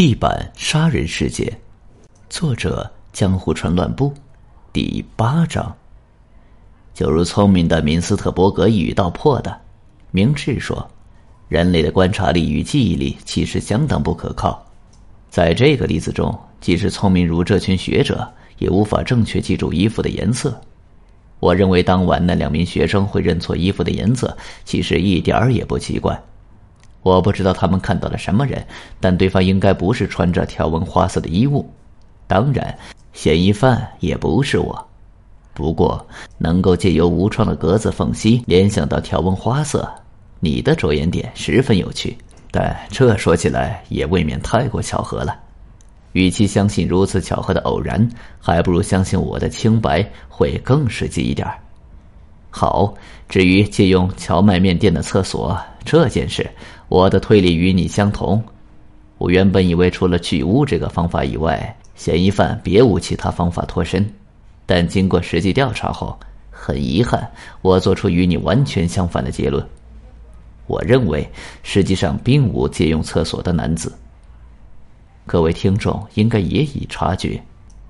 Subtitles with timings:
[0.00, 1.60] 地板杀人事件，
[2.30, 4.14] 作者江湖川乱步，
[4.72, 5.76] 第八章。
[6.94, 9.54] 就如聪明的明斯特伯格一语道破的，
[10.10, 10.90] 明智说
[11.48, 14.66] ：“人类的观察力与记忆力其实相当不可靠。
[15.28, 18.26] 在这个例子中，即使聪明如这群学者，
[18.56, 20.58] 也无法正确记住衣服的颜色。
[21.40, 26.18] 我认为当晚那两名学生会认错衣服的颜色，其实一点儿也不奇怪。”
[27.02, 28.64] 我不知道他们看到了什么人，
[29.00, 31.68] 但对方应该不是穿着条纹花色的衣物。
[32.26, 32.78] 当然，
[33.12, 34.86] 嫌疑犯也不是我。
[35.54, 36.06] 不过，
[36.38, 39.90] 能够借由无窗的格子缝隙联想到条纹花色，
[40.38, 42.16] 你的着眼点十分有趣。
[42.50, 45.38] 但这说起来也未免太过巧合了。
[46.12, 48.08] 与其相信如此巧合的偶然，
[48.40, 51.56] 还不如相信我的清白会更实际一点儿。
[52.50, 52.92] 好，
[53.28, 56.48] 至于借用荞麦面店的厕所这件事。
[56.88, 58.42] 我的推理与你相同。
[59.18, 64.04] 我原本以为除了取物这个方法以外，嫌疑犯别无其他方法脱身。
[64.66, 66.18] 但经过实际调查后，
[66.50, 67.30] 很遗憾，
[67.62, 69.64] 我做出与你完全相反的结论。
[70.66, 71.28] 我认为，
[71.62, 73.92] 实际上并无借用厕所的男子。
[75.26, 77.40] 各位听众应该也已察觉，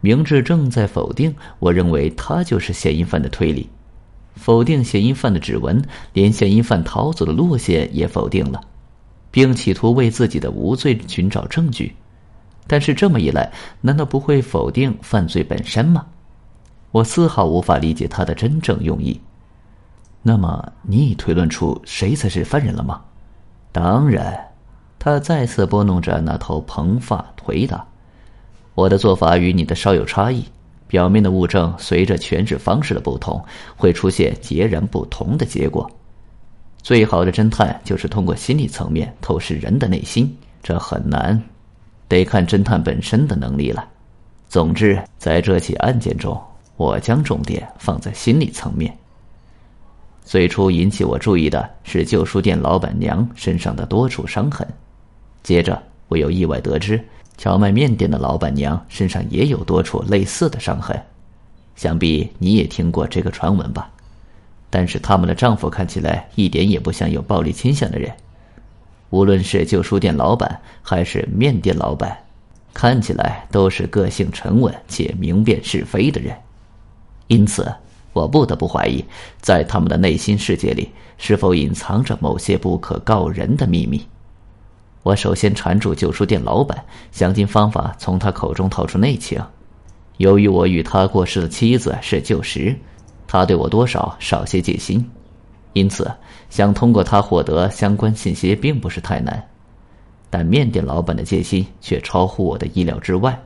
[0.00, 3.68] 明智正在否定我认为他就是嫌疑犯的推理，
[4.36, 8.60] 否定嫌疑犯的指纹，连嫌疑犯逃走的路线也否定了。
[9.32, 11.94] 并企图为自己的无罪寻找证据，
[12.66, 16.06] 但是这么一来，难道不会否定犯罪本身吗？
[16.90, 19.20] 我丝毫无法理解他的真正用意。
[20.22, 23.02] 那么，你已推论出谁才是犯人了吗？
[23.72, 24.48] 当然，
[24.98, 27.86] 他再次拨弄着那头蓬发回答
[28.74, 30.46] ：“我的做法与你的稍有差异，
[30.88, 33.42] 表面的物证随着诠释方式的不同，
[33.76, 35.90] 会出现截然不同的结果。”
[36.82, 41.42] 最好的侦探就是通过心理层面透视人的内心，这很难，
[42.06, 43.88] 得看侦探本身的能力了。
[44.48, 46.40] 总之，在这起案件中，
[46.76, 48.96] 我将重点放在心理层面。
[50.24, 54.64] 最初引起我注意的是旧书店老板娘身上的多处伤痕，
[55.42, 57.04] 接着我又意外得知，
[57.36, 61.00] 荞麦面店的老板娘身上也有多处类似的伤痕。
[61.74, 63.90] 想必你也听过这个传闻吧？
[64.70, 68.10] 但是他们的丈夫看起来一点也不像有暴力倾向的人，
[69.10, 72.16] 无论是旧书店老板还是面店老板，
[72.74, 76.34] 看起来都是个性沉稳且明辨是非的人。
[77.28, 77.72] 因此，
[78.12, 79.04] 我不得不怀疑，
[79.40, 84.02] 在他们的内心世界里是否隐藏着某些不可告人的秘密。
[85.06, 89.40] 我首先缠住旧书店老板，想尽方法从他口中套出内情。
[90.16, 92.74] 由于我与他过世的妻子是旧识。
[93.28, 95.08] 他对我多少少些戒心，
[95.74, 96.10] 因此
[96.50, 99.40] 想通过他获得相关信息并不是太难。
[100.28, 103.40] 但面店老板的戒心却超乎我的意料之外。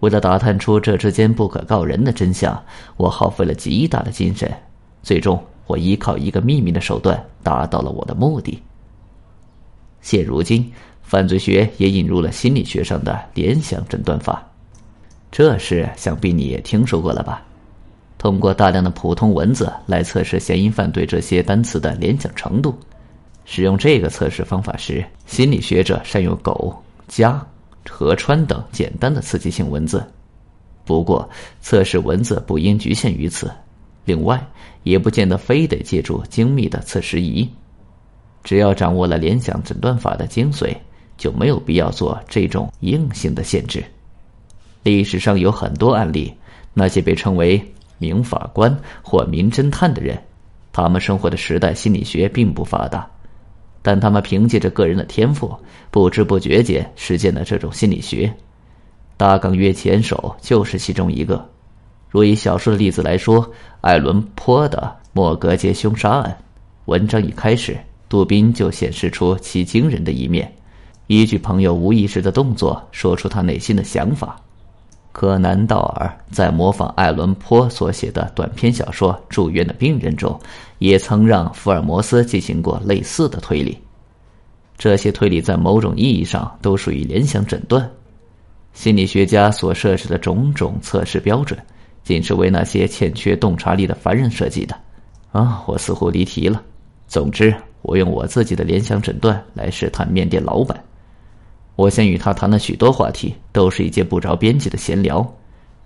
[0.00, 2.60] 为了打探出这之间不可告人的真相，
[2.96, 4.52] 我耗费了极大的精神。
[5.04, 8.60] 最终，我依靠一个秘密的手段达到了我的目的。
[10.04, 10.70] 现如今，
[11.02, 14.46] 犯罪学也引入了心理学上的联想诊断法，
[15.32, 17.42] 这事想必你也听说过了吧？
[18.18, 22.78] 通过大量的普通文字来测试嫌疑犯对这些单词的联想程度。
[23.46, 26.74] 使用这个测试方法时，心理学者善用狗、
[27.08, 27.42] 家、
[27.88, 30.06] 河川等简单的刺激性文字。
[30.84, 31.26] 不过，
[31.62, 33.50] 测试文字不应局限于此。
[34.04, 34.46] 另外，
[34.82, 37.48] 也不见得非得借助精密的测试仪。
[38.44, 40.72] 只要掌握了联想诊断法的精髓，
[41.16, 43.82] 就没有必要做这种硬性的限制。
[44.84, 46.32] 历史上有很多案例，
[46.72, 47.60] 那些被称为。
[47.96, 50.20] 名法官或名侦探的人，
[50.72, 53.08] 他们生活的时代心理学并不发达，
[53.82, 55.56] 但他们凭借着个人的天赋，
[55.92, 58.30] 不知不觉间实践了这种心理学。
[59.16, 61.48] 大纲约前手就是其中一个。
[62.10, 63.48] 若以小说的例子来说，
[63.80, 66.36] 艾伦坡的莫格街凶杀案，
[66.86, 67.78] 文章一开始，
[68.08, 70.52] 杜宾就显示出其惊人的一面，
[71.06, 74.40] 依据朋友无意识的动作，说出他内心的想法。
[75.12, 80.38] 柯南·道尔在模仿爱伦坡所写的短篇小说《住院的病人》中，
[80.78, 83.78] 也曾让福尔摩斯进行过类似的推理。
[84.76, 87.88] 这些推理在某种意义上都属于联想诊断。
[88.72, 91.56] 心理学家所设置的种种测试标准，
[92.02, 94.76] 仅是为那些欠缺洞察力的凡人设计的。
[95.30, 96.60] 啊，我似乎离题了。
[97.06, 100.82] 总之，我用我自己的联想诊断来试探面店老板。
[101.76, 105.26] 我先与他谈了许多话题，都是一些不着边际的闲聊，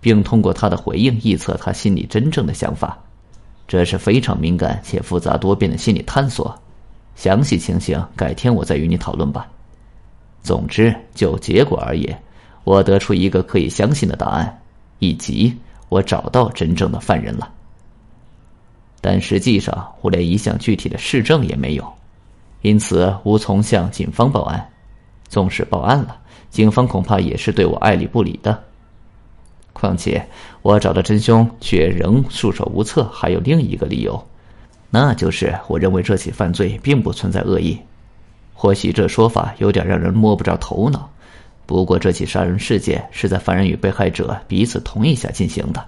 [0.00, 2.96] 并通过他的回应臆测他心里真正的想法。
[3.66, 6.56] 这是非常敏感且复杂多变的心理探索。
[7.16, 9.48] 详细情形改天我再与你讨论吧。
[10.40, 12.16] 总之，就结果而言，
[12.62, 14.60] 我得出一个可以相信的答案，
[15.00, 15.52] 以及
[15.88, 17.50] 我找到真正的犯人了。
[19.00, 21.92] 但实际上，我连一项具体的市证也没有，
[22.62, 24.68] 因此无从向警方报案。
[25.28, 26.16] 纵使报案了，
[26.50, 28.64] 警方恐怕也是对我爱理不理的。
[29.72, 30.26] 况且，
[30.62, 34.26] 我找到真凶却仍束手无策，还有另一个理由，
[34.90, 37.78] 那就是我认为这起犯罪并不存在恶意。
[38.54, 41.08] 或许这说法有点让人摸不着头脑，
[41.66, 45.84] 不过这起杀人事件是在犯人与被害者彼此同意下进行的。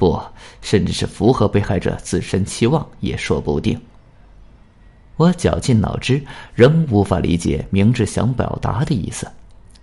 [0.00, 0.18] 不，
[0.62, 3.78] 甚至是符合被害者自身期望也说不定。
[5.18, 6.24] 我绞尽脑汁，
[6.54, 9.30] 仍无法理解明智想表达的意思。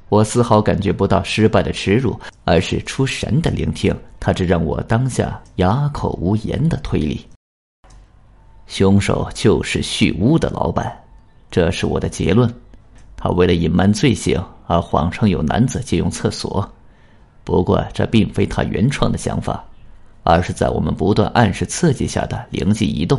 [0.10, 7.24] 我丝毫感觉不到失败的耻辱，而是出神的聆听他这让我当下哑口无言的推理。
[8.66, 10.92] 凶手就是续屋的老板，
[11.52, 12.52] 这是我的结论。
[13.16, 16.68] 他为了隐瞒罪行而谎称有男子借用厕所，
[17.44, 19.64] 不过这并非他原创的想法。
[20.28, 23.18] 而是在我们不断暗示刺激下的灵机一动。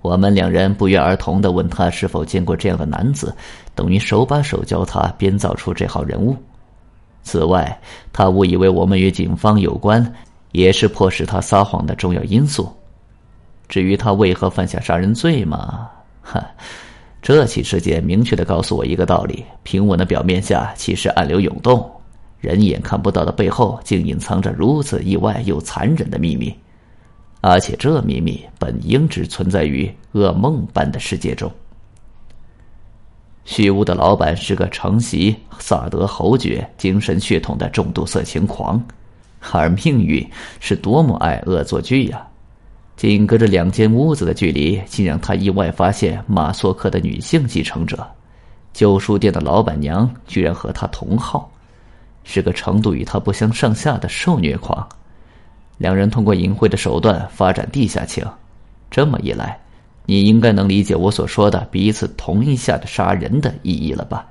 [0.00, 3.34] 我们两人不约而同的问他是否见过这样的男子，
[3.74, 6.34] 等于手把手教他编造出这号人物。
[7.22, 7.78] 此外，
[8.12, 10.12] 他误以为我们与警方有关，
[10.52, 12.74] 也是迫使他撒谎的重要因素。
[13.68, 15.88] 至于他为何犯下杀人罪嘛，
[16.20, 16.44] 哈，
[17.20, 21.88] 这起事件明确的告诉我一个道理：平稳的表面下，其实暗流涌动。
[22.42, 26.52] 人眼看不到的背后，竟隐藏着如此意外又残忍的秘密，
[27.40, 31.48] 而且这秘密本应只存在于噩梦般的世界中。
[33.44, 38.84] 虚无的老板是个承袭萨德侯爵精神血统的重度色情狂，
[39.52, 40.28] 而命运
[40.58, 42.26] 是多么爱恶作剧呀！
[42.96, 48.04] 仅隔着两间屋子的距离，竟让他意外发现马索克的女性继承者——
[48.74, 51.48] 旧书店的老板娘，居然和他同号。
[52.24, 54.88] 是个程度与他不相上下的受虐狂，
[55.78, 58.24] 两人通过淫秽的手段发展地下情，
[58.90, 59.58] 这么一来，
[60.06, 64.26] 你应该能理解我所说的彼此同意下的杀人的意义了吧？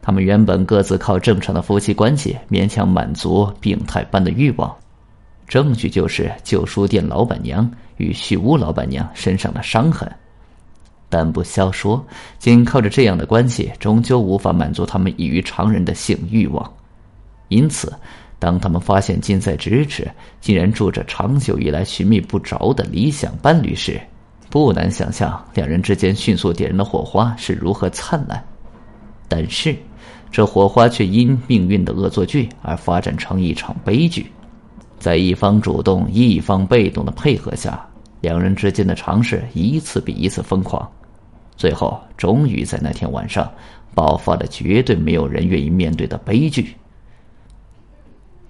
[0.00, 4.74] 他们原本各自靠正常的夫妻关系勉强满足病态般的欲望，
[5.46, 10.10] 证据就是旧书店老板娘与续屋老板娘身上的伤痕。
[11.08, 12.04] 但不消说，
[12.38, 16.72] 仅靠着这样的关系，终究无法满足他们异于常人的性欲望。
[17.48, 17.92] 因此，
[18.38, 20.06] 当他们发现近在咫尺，
[20.40, 24.00] 竟然住着长久以来寻觅不着的理想伴侣时，
[24.50, 28.42] 不难想象两人之间迅速点燃的火花是如何灿烂。
[29.28, 29.74] 但是，
[30.30, 34.30] 这火花却因命运的恶作剧而发展成一场悲剧。
[34.98, 37.86] 在一方主动、一方被动的配合下，
[38.20, 40.90] 两人之间的尝试一次比一次疯狂。
[41.56, 43.50] 最后，终于在那天晚上，
[43.94, 46.76] 爆发了绝对没有人愿意面对的悲剧。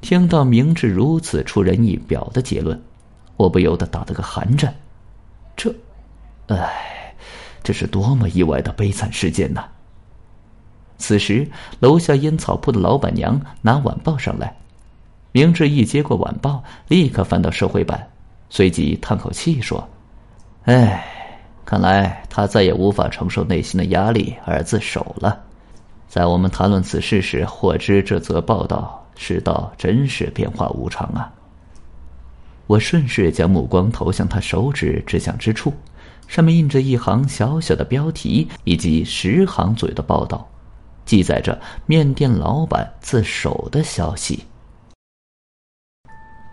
[0.01, 2.81] 听到明智如此出人意表的结论，
[3.37, 4.75] 我不由得打了个寒颤。
[5.57, 5.75] 这，
[6.47, 7.15] 唉，
[7.63, 9.65] 这是多么意外的悲惨事件呐！
[10.99, 11.49] 此时，
[11.81, 14.57] 楼下烟草铺的老板娘拿晚报上来，
[15.33, 18.09] 明智一接过晚报，立刻翻到社会版，
[18.51, 19.89] 随即叹口气说
[20.65, 21.05] ：“唉。”
[21.65, 25.39] 看来他再也无法承受内心的压力而自首了。
[26.09, 31.31] 在我们谈论此事时，获知这则报道，世道真是变化无常啊！
[32.67, 35.71] 我顺势将目光投向他手指指向之处，
[36.27, 40.49] 上面印着一行小小的标题以及十行左右的报道，
[41.05, 44.43] 记载着面店老板自首的消息。